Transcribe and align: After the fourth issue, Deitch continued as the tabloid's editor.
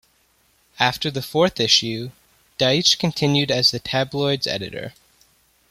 After 0.79 1.11
the 1.11 1.21
fourth 1.21 1.59
issue, 1.59 2.09
Deitch 2.57 2.97
continued 2.97 3.51
as 3.51 3.69
the 3.69 3.77
tabloid's 3.77 4.47
editor. 4.47 4.95